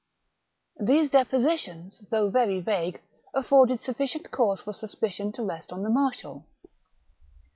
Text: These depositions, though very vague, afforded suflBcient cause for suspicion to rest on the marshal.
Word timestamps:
These 0.79 1.11
depositions, 1.11 2.01
though 2.09 2.31
very 2.31 2.59
vague, 2.59 3.03
afforded 3.35 3.81
suflBcient 3.81 4.31
cause 4.31 4.63
for 4.63 4.73
suspicion 4.73 5.31
to 5.33 5.43
rest 5.43 5.71
on 5.71 5.83
the 5.83 5.91
marshal. 5.91 6.47